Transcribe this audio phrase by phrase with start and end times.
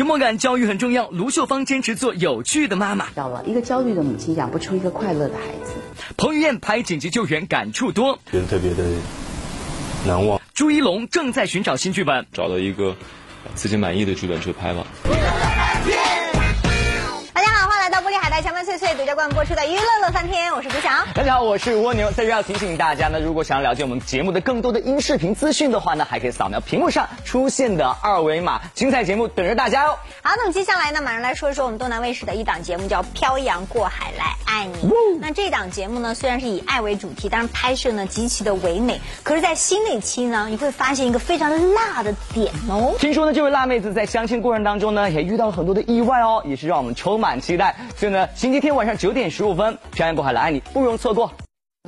[0.00, 3.08] 幽默感教育很重要，卢秀芳坚持做有趣的妈妈。
[3.14, 5.74] 到了一个焦虑的母亲养不出一个快乐的孩子。
[6.16, 8.82] 彭于晏拍紧急救援感触多，觉得特别的
[10.06, 10.40] 难忘。
[10.54, 12.96] 朱一龙正在寻找新剧本，找到一个
[13.54, 14.86] 自己满意的剧本去拍吧。
[18.70, 21.04] 岁岁独家冠播出的娱乐乐翻天，我是朱翔。
[21.12, 22.12] 大家好，我是蜗牛。
[22.12, 29.98] 在这要提醒大家呢，如果想要了解我们节目的更多的音视频资讯的话呢，还可以扫描屏幕上出现的二维码，精彩节目等着大家哦。
[30.22, 34.88] 好，那么接下来呢，马上来说一说我们东南卫视的一档节目，叫《漂洋过海来爱你》。
[35.20, 39.00] 那这档节目呢，虽然是以爱为主题，但是拍摄呢极其的唯美。
[39.24, 42.94] 可是，在新的一期呢，你会发现一个非常辣的点哦。
[43.00, 47.74] 听说呢，这位辣妹子在相亲过程当中呢，也遇到了很多的意外哦，也是让我们充满期待。
[47.96, 48.28] 所以呢。
[48.36, 51.32] 星期天晚上九点十五分，《漂洋过海来爱你》不容错过。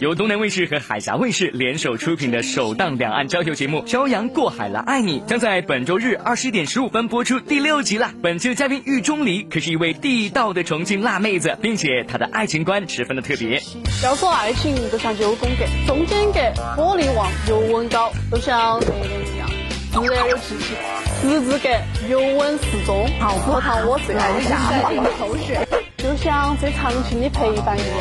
[0.01, 8.11] 由东南卫视和海峡卫视联手出品的首档两岸交流节目《漂洋过海来爱你》将在本周日二十一点十五分播出第六集了。
[8.23, 13.61] 本期的嘉宾玉钟离可是一位地道的重庆辣妹子，并且她的爱情观十分的特别。
[14.03, 16.41] 要说爱情，就像九宫格，中间格
[16.75, 19.47] 火力旺，油温高，就像热恋一样，
[19.93, 20.75] 自然有激情；
[21.21, 21.69] 十字格
[22.09, 25.82] 油温适中，好符合我最爱的下饭头饰。
[26.03, 27.99] 就像最长情的陪伴一样，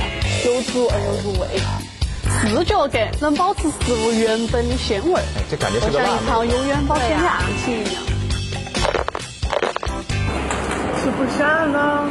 [0.47, 1.47] 有足而又入味。
[2.23, 5.21] 视觉感能保持食物原本的鲜味，
[5.51, 8.01] 这感觉是个像一场永远保鲜的爱情一样。
[10.97, 12.09] 吃不下了？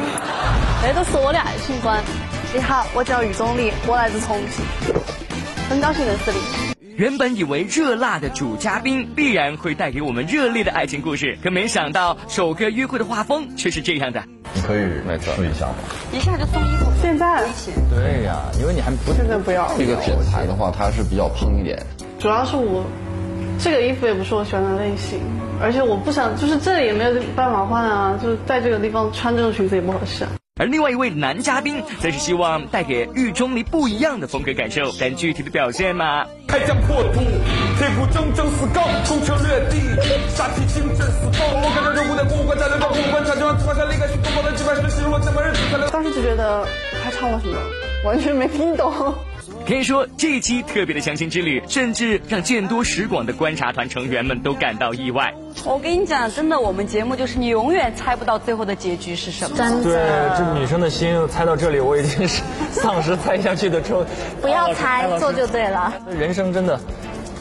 [0.81, 2.01] 这都是我的爱情观。
[2.55, 4.65] 你好，我叫于总理，我来自重庆，
[5.69, 6.39] 很高兴认识你。
[6.97, 14.23] 原本以为热辣的主嘉宾必然会带给我们热烈的爱情故事，可没想到首个约会的画风却是这样的。
[14.55, 15.75] 你可以试一下吗？
[16.13, 17.45] 一下就送衣服，现在？
[17.95, 19.71] 对呀，因为你还不现在不要。
[19.79, 21.81] 这个剪裁的话，它是比较蓬一点。
[22.19, 22.85] 主要是我
[23.59, 25.21] 这个衣服也不是我喜欢的类型，
[25.63, 30.27] 而且我不想，就是这里也没有办法换啊，就是在这个地方穿这种裙子也不合适。
[30.61, 36.27] 而另外一位男嘉宾则是希望带给狱中离不一样的风格感受，但具体的表现嘛？
[36.47, 37.21] 开疆扩土，
[37.79, 39.81] 铁骨铮铮死高，攻城略地，
[40.37, 41.49] 杀气清震四方。
[41.63, 45.91] 我看到这五代古武官在那个古官，长江出下那个许多宝的几百世是我怎么认识？
[45.91, 46.69] 当时就觉得
[47.03, 47.57] 他唱了什么，
[48.05, 48.93] 完全没听懂。
[49.71, 55.33] 可以说，这一期特别的相亲之旅，甚至让见多识广的观察团成员们都感到意外。
[55.65, 59.57] 我跟你讲，真的，我们节目就是你永远猜不到最后的结局是什么。
[59.57, 62.43] 真的，对，这女生的心猜到这里，我已经是
[62.73, 64.05] 丧失猜下去的冲。
[64.43, 65.95] 不要猜，做就对了。
[66.19, 66.81] 人生真的。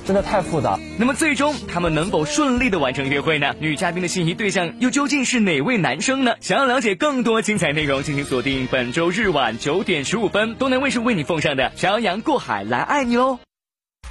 [0.09, 0.79] 真的太复杂。
[0.97, 3.53] 那么最终他们能否顺利的完成约会呢？
[3.59, 6.33] 女嘉宾的心仪对象又究竟是哪位男生呢？
[6.41, 13.37] 想要了解更多精彩内容，敬请锁定本周日晚九点十五分，东南卫视为你奉上的《漂洋过海来爱你》哦。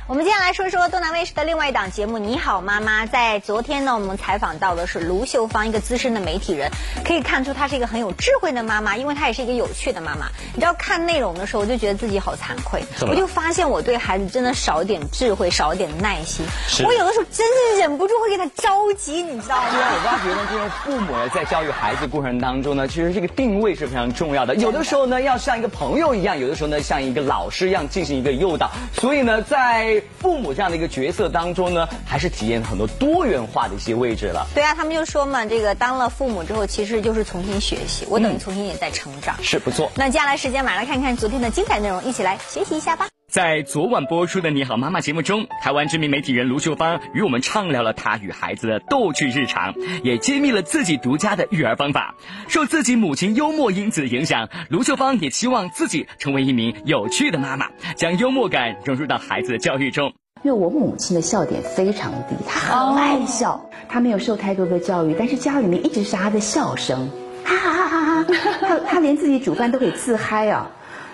[0.08, 3.04] 我们接下来说说东南卫视的另外一档节目《你好妈妈》。
[3.10, 6.70] 在昨天呢，我们采访到的是卢秀芳，一个资深的媒体人，
[7.04, 10.28] 可以看出她是一个很有智慧的妈妈，因为她也是一个有趣的妈妈。
[10.54, 16.46] 你知道看内容的时候，我就觉得自己好惭愧，我就发现我对孩子真的少点智慧，少点耐心。
[16.86, 19.68] 我有的时候真的忍不住会给他着急，你知道吗？
[19.70, 24.54] 对啊，我发觉呢，就是父母在教育孩子过程当中呢，其实这个定位是非常重要的。
[24.54, 28.70] 有的时候呢，要像一个朋友一样；有的时候呢，像一个老师一样进行一个诱导。
[28.94, 30.78] 所以呢，在父母这样的。
[30.78, 34.46] 一个角色当中呢，还是体验很多多元化的一些位置了。
[34.54, 38.06] 对啊，他们就说嘛，这个当了父母之后，其实就是重新学习。
[38.08, 39.90] 我等于重新也在成长，是不错。
[39.96, 43.08] 那接下来时间，马上看看昨天的精彩内容，一起来学习一下吧。
[43.30, 52.14] 在昨晚播出的《你好妈妈》节目中，台湾知名媒体人卢秀芳与我们畅聊了她与孩子的逗趣日常，也揭秘了自己独家的育儿方法。
[52.48, 57.66] 受自己母亲幽默因子的影响，卢秀芳也期望自己成为一名有趣的妈妈，
[57.96, 60.14] 将幽默感融入到孩子的教育中。
[60.42, 67.10] 因为我母亲的笑点非常低，她很爱笑，她没有受太多的教育，但是家里面一直是她的笑声，
[67.44, 68.26] 哈哈哈哈哈，
[68.62, 70.70] 她她连自己煮饭都可以自嗨啊。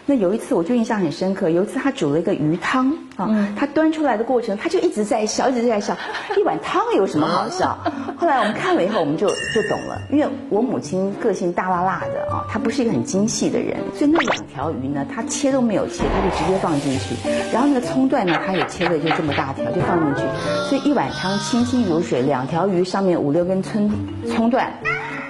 [0.06, 5.96] 那有一次我就印象很深刻，有一次他煮了一个鱼汤啊，他端出来的过程，他就一直在笑，一直在笑。
[6.36, 7.78] 一碗汤有什么好笑？
[8.16, 17.14] 后来我们看了以后，我们就就懂了，因为我母亲个性大辣辣的啊，她不是一个很精细的人，所以那两条鱼呢，她切都没有切，她就直接放进去。
[17.50, 20.30] 然后那个葱段呢，她也切的就这么大条，就放进去。
[20.68, 23.90] 所以一碗汤清清如水，两条鱼上面五六根葱
[24.28, 24.70] 葱段。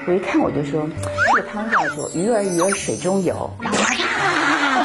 [0.07, 0.87] 我一看我就说，
[1.37, 3.51] 这个汤叫做鱼儿鱼儿水中游。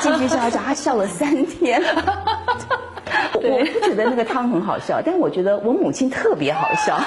[0.01, 1.81] 继续笑笑，他笑了三天。
[3.33, 6.99] 我不觉得那个汤很好笑，但是我觉得我母亲特别好笑。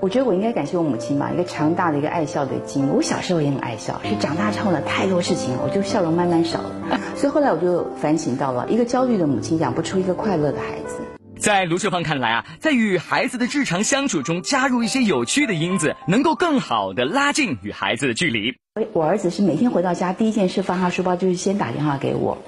[0.00, 2.88] 我觉得我应该感谢我母亲吧，一个强大的一个爱笑的基因。
[2.88, 6.98] 我小时候也很爱笑，是长大之后呢，太多事情我就笑容慢慢少了。
[7.16, 10.96] 所以后来我就反省到了，一个焦虑的母亲养不出一个快乐的孩子。
[11.40, 18.54] 在卢秀芳看来啊，在与孩子的日常相处中加入一些有趣的因子，能够更好的拉近与孩子的距离。
[18.92, 22.38] 我儿子是每天回到家第一件事放下书包就是先打电话给我，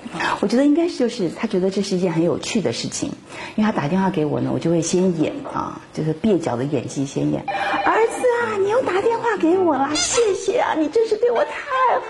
[0.40, 3.10] 我觉得应该是就是他觉得这是一件很有趣的事情，
[3.56, 7.42] 因为他打电话给我呢，我就会先演啊，就是蹩脚的演技先演。
[7.46, 11.50] 儿子啊，你又打电话给我啦，谢谢啊，你真是对我太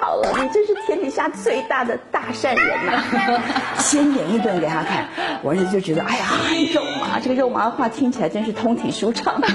[0.01, 3.03] 好了，你真是天底下最大的大善人呐！
[3.79, 5.07] 先演一顿给他看，
[5.43, 6.27] 我儿子就觉得哎呀
[6.75, 9.41] 肉麻，这个肉麻的话听起来真是通体舒畅。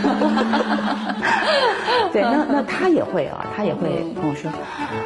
[2.12, 4.52] 对，那那他也会啊，他也会跟我说。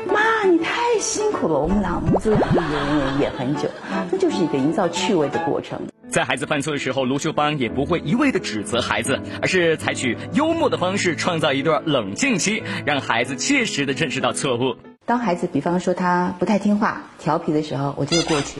[0.07, 3.69] 妈，你太辛苦了，我们俩母子俩演演演演很久，
[4.11, 5.79] 那就是一个营造趣味的过程。
[6.11, 14.75] 在孩子犯错的时候，卢秀芳也不会一味的指责孩子，而是采取幽默的方式，创造一段冷静期，让孩子切实的认识到错误。
[15.05, 18.59] 当孩子比方说他不太听话、调皮的时候，我就会过去。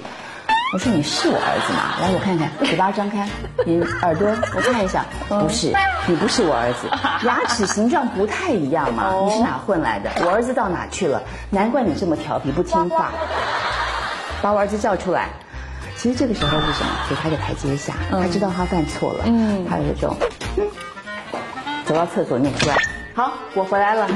[0.73, 1.97] 我说你是我儿子吗？
[1.99, 3.27] 来，我看看，嘴巴张开，
[3.65, 5.73] 你耳朵我看一下，不是，
[6.07, 6.87] 你不是我儿子，
[7.27, 10.09] 牙齿形状不太一样嘛，你是哪混来的？
[10.23, 11.21] 我儿子到哪去了？
[11.49, 13.11] 难怪你这么调皮不听话，
[14.41, 15.27] 把我儿子叫出来。
[15.97, 16.91] 其实这个时候是什么？
[17.09, 20.15] 给他一个台阶下，他知道他犯错了，嗯，他有一种，
[21.85, 22.77] 走到厕所念出来，
[23.13, 24.07] 好，我回来了，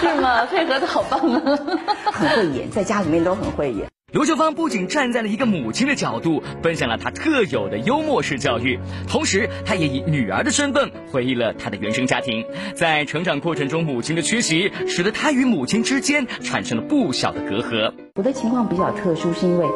[0.00, 0.46] 是吗？
[0.46, 1.58] 配合的好棒啊，
[2.12, 3.86] 很会演，在家里面都很会演。
[4.12, 8.76] 刘秀芳不仅站在了一个母亲的角度，分享了她特有的幽默式教育，
[9.06, 12.44] 同时她也以女儿的身份回忆了她的原生家庭。
[12.74, 17.92] 在成长过程中，母亲的缺席使得她与母亲之间产生了不小的隔阂。
[18.16, 19.66] 我的情况比较特殊，是因为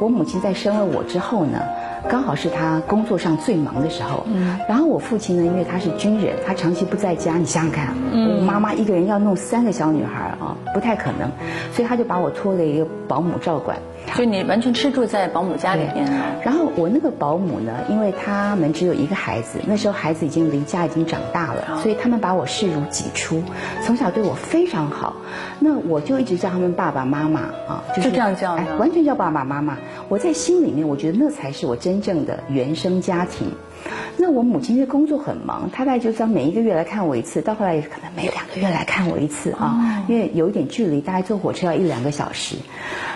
[0.00, 1.60] 我母亲在生了我之后呢。
[2.08, 11.30] 刚好是他工作上最忙的时候，嗯，然后我父亲呢，因为他是军人，他长期不在家，你想想看，我妈妈一个人要弄三个小女孩啊，不太可能，
[11.72, 13.76] 所以他就把我托给一个保姆照管。
[14.16, 16.06] 就你完全吃住在保姆家里面。
[16.42, 23.42] 然后我那个保姆呢，因为他们只有一个孩子，那时候孩子已经离家已经长大了，所以他们把我视如己出，
[23.82, 25.16] 从小对我非常好。
[25.58, 29.76] 那我就一直叫他们爸爸妈妈啊，就是这样叫，完全叫爸爸妈妈。
[30.08, 33.48] 我在心里面，我觉得那才是我真正的原生家庭。
[34.16, 42.56] 那我母亲因为工作很忙，她大概就这样每一个月来看我一次，到后来也可能每两个月来看我一次啊，因为有一点距离，大概坐火车要一两个小时。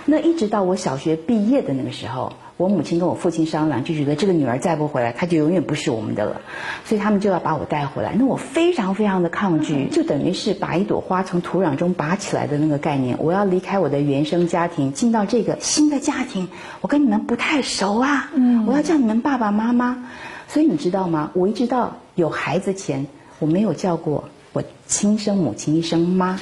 [0.04, 6.40] 那一直到我小学毕业的那个时候，我母亲跟我父亲商量，就觉得这个女儿再不回来，她就永远不是我们的了，
[6.84, 8.14] 所以他们就要把我带回来。
[8.18, 13.16] 那我非常非常的抗拒， 就等于是把一朵花从土壤中拔起来的那个概念。
[13.20, 16.48] 我要离开我的原生家庭，进到这个新的家庭，
[16.80, 20.04] 我跟你们不太熟啊，嗯，我要叫你们爸爸妈妈。
[20.48, 21.30] 所以你知道吗？
[21.34, 23.06] 我一直到有孩子前，
[23.38, 26.38] 我没有叫过我亲生母亲一声妈。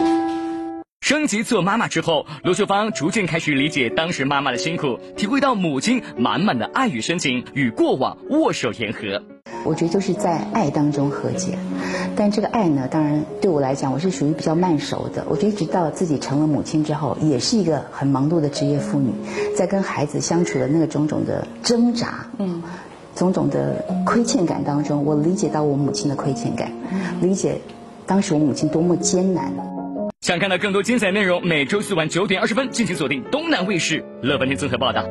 [1.00, 9.22] 升级做妈妈之后，卢秀芳逐渐开始理解当时妈妈的辛苦，体会到母亲满满的爱与深情，与过往握手言和。
[9.64, 11.58] 我觉得就是在爱当中和解，
[12.14, 15.24] 但这个爱呢，当然对我来讲，我是属于比较慢熟的。
[15.28, 19.10] 我觉得一直到自己成了母亲之后，也是一个很忙碌的职业妇女，
[19.56, 22.62] 在跟孩子相处的那个种种的挣扎，嗯。
[23.16, 26.70] 种种的亏欠感当中，我理解到我母亲的亏欠感，
[27.20, 27.58] 理解
[28.06, 29.50] 当时我母亲多么艰难。
[30.20, 35.04] 想看到更多精彩内容，每周四晚九点二十分，敬请锁定东南卫视《乐翻天》综合报道。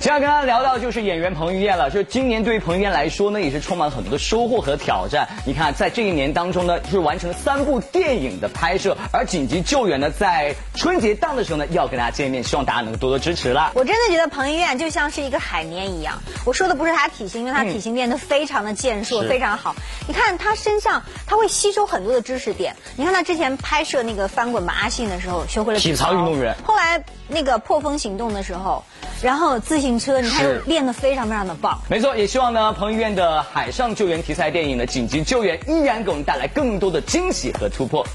[0.00, 1.90] 接下来跟大家聊到就是演员彭于晏了。
[1.90, 5.28] 就今年对于彭于晏来说呢，也是充满了很多的收获和挑战。
[5.44, 13.72] 你看，在这一年当中呢，就是完成了三部电影的拍摄，而紧急救援呢，在春节档的时候呢，要跟大家见面，希望大家能够多多支持了。
[13.74, 16.22] 我真的觉得彭于晏就像是一个海绵一样。
[16.46, 19.76] 我说的不是他体型，因为他体型变得非常的健硕，非常好。
[20.08, 22.74] 你看他身上，他会吸收很多的知识点。
[22.96, 26.56] 你看他之前拍摄那个翻滚吧阿信的时候，学会了体操运动员。
[26.64, 28.82] 后来那个破风行动的时候，
[29.22, 29.89] 然后自行。
[29.98, 31.78] 车，你看练得非常非常的棒。
[31.88, 38.06] 没错，也希望呢，彭于晏的海上救援题材电影呢紧急救援依然给我们带来更多的惊喜和突破。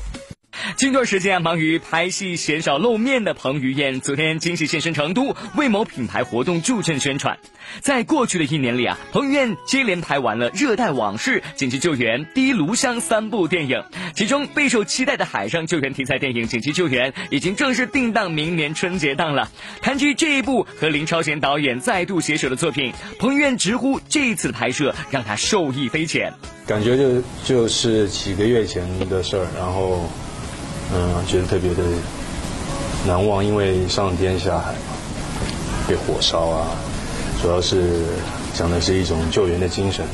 [0.77, 7.37] 近段时间忙于拍戏，鲜少露面的彭于晏，昨天惊喜现身成都，为某品牌活动助阵宣传。
[7.81, 13.83] 在过去的一年里啊，彭于晏接连拍完了《热带往事》《紧急救援》《第一炉香》三部电影，
[14.15, 19.49] 其中备受期待的海上救援题材电影《紧急救援》已经正式定档明年春节档了。
[19.81, 26.33] 谈及这一部和林超贤导演再度携手的作品，彭于晏直呼这一次的拍摄让他受益匪浅，
[26.67, 30.09] 感觉就就是几个月前的事儿，然后。
[30.93, 31.83] 嗯，觉得特别的
[33.07, 34.95] 难忘，因为上天下海嘛，
[35.87, 36.67] 被火烧啊，
[37.41, 38.03] 主要是
[38.53, 40.05] 讲的是一种救援的精神。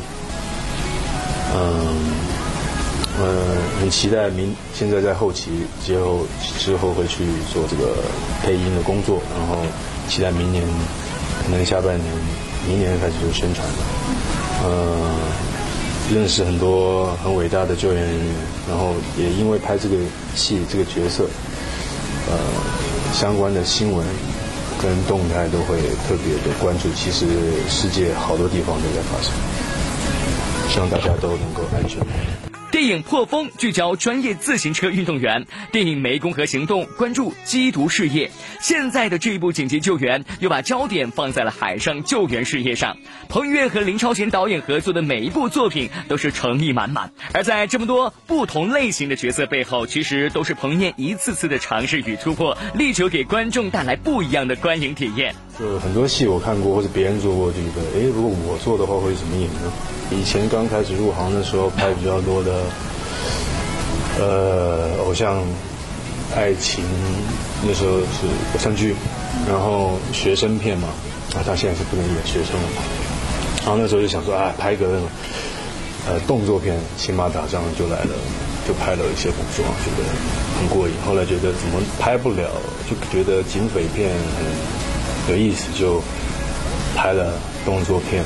[1.54, 1.62] 嗯，
[3.20, 3.28] 呃，
[3.80, 5.52] 很期待明现在在后期
[5.86, 6.26] 之后
[6.58, 7.94] 之后会去做这个
[8.42, 9.58] 配音的工作，然后
[10.08, 10.64] 期待明年
[11.44, 12.06] 可能下半年
[12.68, 13.74] 明年开始就宣传了。
[14.64, 15.12] 嗯，
[16.14, 18.26] 认识很多很伟大的救援人员，
[18.70, 19.96] 然后也因为拍这个
[20.36, 21.24] 戏这个角色，
[22.28, 22.38] 呃，
[23.14, 24.06] 相关的新闻
[24.82, 26.90] 跟动态都会特别的关注。
[26.94, 27.26] 其实
[27.70, 29.32] 世界好多地方都在发生，
[30.70, 32.06] 希望大家都能够安全。
[32.82, 38.32] 电影《破风》聚焦专业自行车运动员，电影《湄公河行动》关注缉毒事业。
[38.60, 42.98] 现在的这一部紧急救援又把焦点放在了海上救援事业上。
[43.30, 47.14] 彭于晏和林超贤导演合作的每一部作品都是诚意满满。
[47.36, 55.36] 而在这么多不同类型的角色背后，其实都是彭于晏一次次的尝试与突破，力求给观众带来不一样的观影体验。
[55.62, 59.70] 就很多戏我看过或者别人做过，就觉得哎，如果我做的话会怎么演呢？
[60.10, 62.52] 以前刚开始入行的时候拍比较多的，
[64.20, 65.44] 呃，偶像、
[66.36, 66.84] 爱情，
[67.62, 68.96] 那时候是偶像剧，
[69.48, 70.88] 然后学生片嘛，
[71.36, 72.68] 啊，他现在是不能演学生了，
[73.62, 75.08] 然后那时候就想说啊，拍个那种
[76.10, 78.16] 呃动作片，骑马打仗就来了，
[78.68, 80.10] 就拍了一些古装，觉得
[80.58, 80.94] 很过瘾。
[81.06, 82.50] 后来觉得怎么拍不了，
[82.90, 84.81] 就觉得警匪片很
[85.30, 86.02] 有意思，就
[86.96, 87.34] 拍了
[87.66, 88.24] 动作片。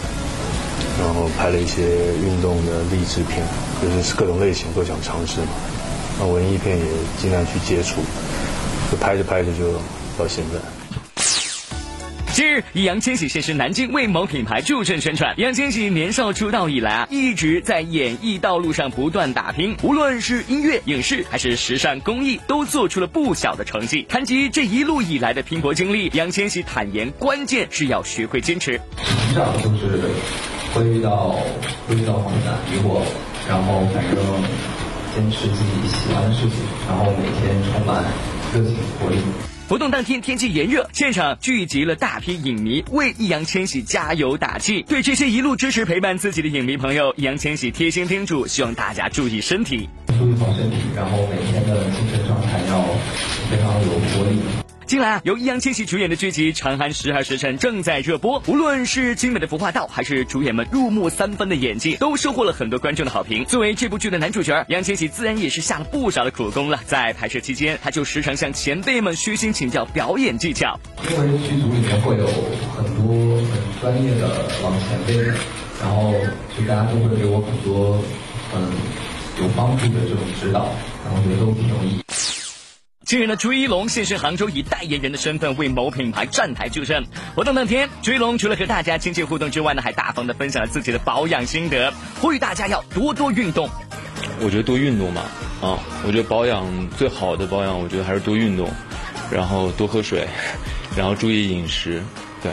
[0.98, 1.82] 然后拍了一些
[2.24, 3.46] 运动的励志片，
[3.82, 5.48] 就是各种类型都想尝试嘛。
[6.18, 6.86] 那文艺片也
[7.20, 8.00] 尽量去接触，
[8.90, 9.74] 就拍着拍着就
[10.18, 10.75] 到现在。
[12.36, 15.34] 近日，易烊千玺现身南京为某品牌助阵宣传。
[15.38, 24.06] 易烊千玺年少出道以来啊，一直在演艺道路上不断打拼，无论是音乐、影视还是时尚、公益，都做出了不小的成绩。
[24.10, 28.82] 谈及这一路以来的拼搏经历，易烊千玺坦言，关键是要学会坚持。
[28.98, 30.02] 成长就是。
[30.74, 31.38] 会遇到
[31.88, 33.00] 会遇到困难疑惑，
[33.48, 34.22] 然后反正
[35.16, 38.04] 坚持自己喜欢的事情，然后每天充满
[38.54, 39.16] 热情活力。
[39.68, 44.84] 活动当天天气炎热，现场聚集了大批影迷为易烊千玺加油打气。
[44.84, 52.84] 对这些一路支持陪伴自己的影迷朋友，易烊千玺贴心叮嘱，希望大家注意身体，注意好身体，然后每天的精神状态要
[53.50, 54.65] 非常有活力。
[54.88, 58.44] 近来啊，由易烊千玺主演的剧集《长安十二时辰》正在热播。
[58.46, 63.44] 无论是精美的服化道，还是主演们入木三分的演技，都收获了很多观众的好评。
[63.46, 66.80] 作为这部剧的男主角，易烊千玺自然也是下了不少的苦功了。
[66.86, 70.80] 在拍摄期间，他就时常向前辈们虚心请教表演技巧。
[71.10, 72.28] 因为剧组里面会有
[72.78, 74.28] 很多很专业的
[74.62, 75.18] 老前辈，
[75.82, 76.14] 然后
[76.56, 78.00] 就大家都会给我很多
[78.54, 78.62] 很
[79.42, 80.70] 有帮助的这种指导，
[81.04, 82.02] 然后我觉得都挺有意义。
[83.06, 87.06] 近日呢，朱一龙现身杭州，以代言人的身份为某品牌站台助阵。
[87.36, 93.70] 活动当天，朱一龙除了和大家亲切互动之外呢，还大方的分享了自己的保养心得，呼吁大家要多多运动。
[94.40, 95.22] 我觉得多运动嘛，
[95.62, 98.68] 啊，我觉得保养最好的保养，我觉得还是多运动，
[99.32, 100.28] 然后多喝水，
[100.98, 102.02] 然后注意饮食。
[102.42, 102.52] 对。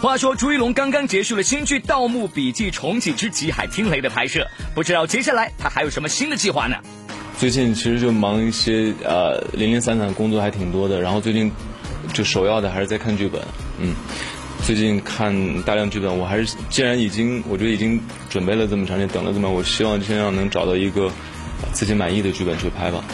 [0.00, 6.76] 话说，朱一龙刚刚结束了新剧《盗墓笔记重启之极海听雷》的拍摄，不知道接下来他还有什么新的计划呢？
[7.38, 11.52] 最近其实就忙一些呃零零散散工作还挺多的，然后最近
[12.12, 13.40] 就首要的还是在看剧本，
[13.78, 13.94] 嗯，
[14.64, 21.12] 最近看大量剧本，我还是既然已经我觉得已经准备了这么长时间，等了这么，我希望尽量能找到一个
[21.72, 23.04] 自己满意的剧本去拍吧。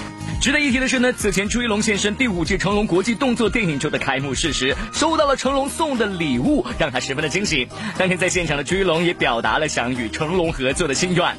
[0.41, 7.69] 值得一提的是呢，此前朱一龙现身第五届成龙国际动作电影周的开幕式时，收到了成龙送的礼物，让他十分的惊喜。
[7.99, 11.37] 当天在现场的朱一龙也表达了想与成龙合作的心愿，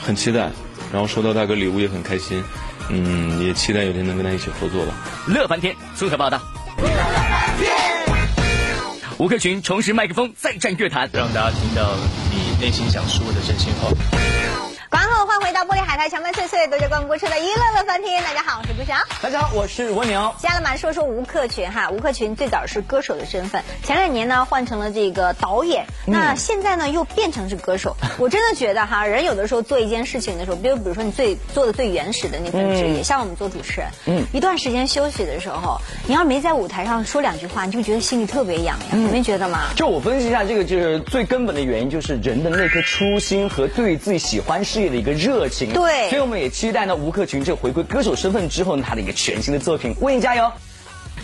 [0.00, 0.50] 很期待。
[0.94, 2.40] 然后收到大哥礼物也很开心，
[2.88, 4.94] 嗯，也期待有天能跟他一起合作吧。
[5.26, 6.40] 乐翻天综合报道。
[9.18, 11.96] 吴克群重拾麦克风再战乐坛，让大家听到
[12.30, 13.90] 你内心想说的真心话。
[15.54, 18.20] 广后欢迎回到玻璃海苔，强麦脆脆，多着关播出的一乐乐翻天。
[18.24, 18.98] 大家好，我是朱翔。
[19.22, 20.34] 大家好，我是蜗牛。
[20.36, 27.96] 接下来说说吴克群哈，吴克群最早是歌手的身份，前两年呢换成了这个导演，那现在呢又变成是歌手。
[28.18, 39.68] 我真的觉得哈，人有的时候做一件事情的时候，比如比如说你最做的最原始的那份职业，像我们做主持人，嗯，一段时间休息的时候，你要没在舞台上说两句话，你就觉得心里特别痒痒，你没觉得吗？
[39.76, 45.72] 就我分析一下，这个就是最根本的原因，就是人的那颗初心和对自己喜欢事业的一个热情。
[45.72, 50.52] 对，所以我们也期待呢，吴克群这回归歌手身份之后呢，他的一个全新的作品，为你加油。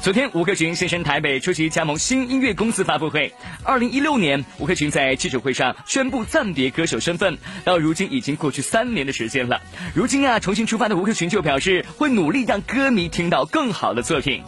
[0.02, 3.34] 昨天，吴克群现身台北出席加盟新音乐公司发布会。
[3.64, 9.60] 二零一六年，吴克群在记者会上宣布暂别歌手身份，到如今已经过去三年的时间了。
[9.92, 14.42] 如今啊，重新出发的吴克群就表示，会努力让歌迷听到更好的作品。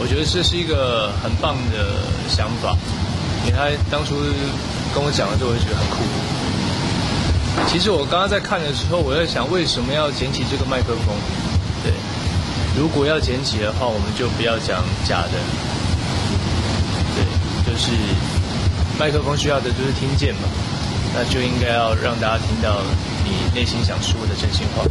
[0.00, 1.92] 我觉得这是一个很棒的
[2.28, 2.74] 想法，
[3.44, 4.14] 因为他当初
[4.94, 6.35] 跟我讲的时候，我就觉得很酷。
[7.68, 11.14] 其实我刚刚在看的时候，我在想为什么要捡起这个麦克风？
[11.82, 11.92] 对，
[12.78, 15.32] 如果要捡起的话，我们就不要讲假的。
[17.16, 17.24] 对，
[17.66, 17.92] 就是
[18.98, 20.42] 麦克风需要的就是听见嘛。
[21.14, 22.82] 那就应该要让大家听到
[23.24, 24.84] 你内心想说的真心话。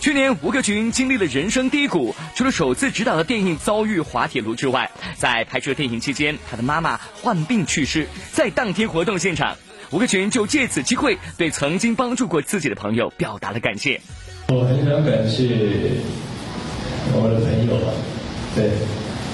[0.00, 8.08] 去年吴克群经历了人生低谷，除了首次执导的电影遭遇滑铁卢之外，在拍摄电影期间，他的妈妈患病去世。
[8.32, 9.54] 在当天活动现场，
[9.92, 14.00] 吴克群就借此机会对曾经帮助过自己的朋友表达了感谢。
[14.48, 15.50] 我很想感谢
[17.12, 17.76] 我的朋友，
[18.54, 18.70] 对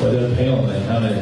[0.00, 1.12] 我的朋友们，他们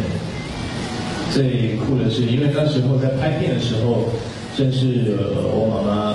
[1.32, 4.08] 最酷的是，因为那时候在拍片的时候，
[4.56, 6.14] 正是我妈妈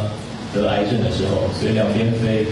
[0.54, 2.46] 得癌症的时候，所以两边飞。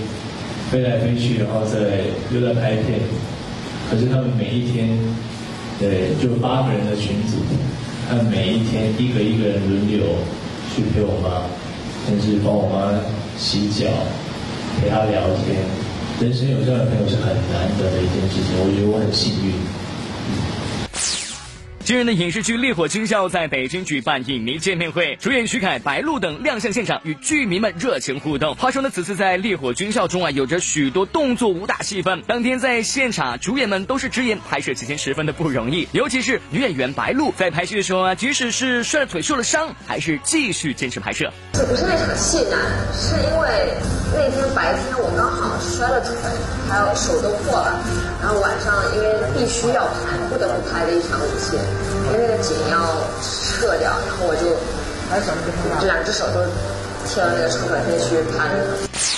[0.67, 2.03] 飞来飞去，然后在
[2.36, 3.00] 又在拍片，
[3.89, 5.00] 可是他们每一天，
[5.79, 7.38] 对，就八个人的群组，
[8.09, 10.03] 他们每一天一个一个人轮流
[10.77, 11.41] 去陪我妈，
[12.05, 12.93] 甚至帮我妈
[13.36, 13.89] 洗脚，
[14.77, 15.57] 陪她聊天。
[16.22, 19.57] 人生有这样的朋友是很难得的一件事情，我觉得我很幸运。
[21.88, 28.53] 今日的影视剧《烈火军校》在北京举办影迷见面会，主演徐凯、白鹿等亮相现场，与剧迷们热情互动。
[28.56, 32.22] 话说呢，此次在《烈火军校》中啊，有着许多动作武打戏份。
[32.24, 41.32] 当天在现场，主演们都是直言，拍摄期间十分的不容易，尤其是女演员白鹿，在拍戏的时候啊，即使是摔了腿、受了伤，还是继续坚持拍摄。
[41.53, 42.60] 这不是那场戏难，
[42.91, 43.74] 是因为
[44.13, 46.13] 那天白天刚好摔了腿，
[46.69, 47.74] 还有手都破了，
[48.21, 51.57] 然后晚上因为必须要拍，不得不拍的一场舞戏。
[52.05, 54.55] 因为那个景要撤掉，然后我就
[55.81, 56.39] 这两只手都
[57.07, 59.16] 贴到那个创可贴去拍。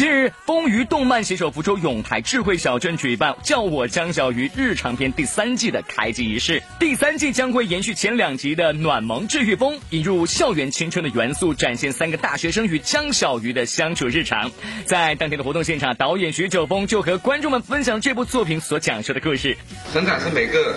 [0.00, 6.62] 近日，风鱼动漫携手福州永泰智慧小镇举办《叫我江小鱼》日常篇第三季的开机仪式。
[6.78, 14.50] 第三季将会延续前两集的暖萌治愈风，引入校园青春的元素，展现三个大学生与江小鱼的相处日常。
[14.86, 19.58] 在当天的活动现场，导演徐九峰就和观众们分享这部作品所讲述的故事。
[19.92, 20.76] 成长是每个。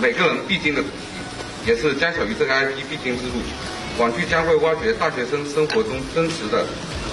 [0.00, 3.34] 每个人必经的主题，也是江小鱼这个 IP 必经之路。
[3.98, 6.66] 网剧将会挖掘大学生生活中真实的、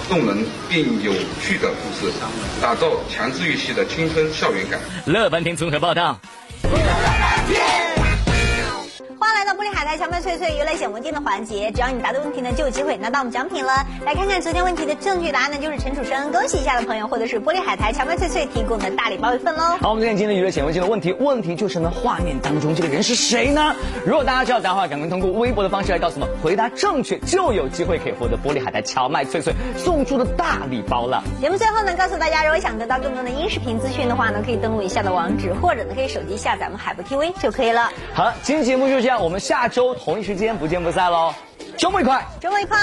[0.08, 2.12] 动人并有趣的故事，
[2.60, 4.80] 打造强治愈系的青春校园感。
[5.06, 6.20] 乐翻天综合报道。
[9.50, 13.84] 玻璃海苔荞麦脆脆娱乐显微镜的环节，只要你答对问题呢，就有机会拿到我们奖品了。
[14.06, 19.76] 来看看昨天问题的正确答案呢，就是陈楚生，恭喜一下的朋友，获得是玻璃海苔荞麦脆脆提供的大礼包一份喽。
[19.80, 23.74] 好，我们看今天娱乐显微镜的问题，问题就是呢，画面当中这个人是谁呢？
[24.06, 31.22] 如果大家知道答案的话，赶快通过微博的方式来告诉我们，回答正确就有机会可以获得玻璃海苔荞麦脆脆送出的大礼包了。
[31.40, 37.90] 节目最后呢，告诉大家，如果想得到更多的音视频资讯的话呢，可以登录以下的网址，或者呢，可以手机下载我们海博 TV 就可以了。
[38.14, 40.22] 好了，今天节目就是这样，我我们下周同一。
[40.22, 41.34] 时间不见不散喽，
[41.78, 42.78] 周末愉快，周末愉快。